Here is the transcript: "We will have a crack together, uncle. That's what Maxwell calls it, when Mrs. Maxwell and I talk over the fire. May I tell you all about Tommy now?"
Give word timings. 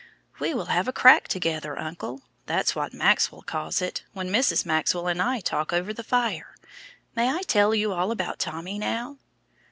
"We 0.39 0.55
will 0.55 0.65
have 0.65 0.87
a 0.87 0.91
crack 0.91 1.27
together, 1.27 1.77
uncle. 1.77 2.23
That's 2.47 2.75
what 2.75 2.91
Maxwell 2.91 3.43
calls 3.43 3.83
it, 3.83 4.03
when 4.13 4.31
Mrs. 4.31 4.65
Maxwell 4.65 5.05
and 5.07 5.21
I 5.21 5.41
talk 5.41 5.71
over 5.71 5.93
the 5.93 6.03
fire. 6.03 6.55
May 7.15 7.29
I 7.31 7.43
tell 7.43 7.75
you 7.75 7.93
all 7.93 8.09
about 8.09 8.39
Tommy 8.39 8.79
now?" 8.79 9.17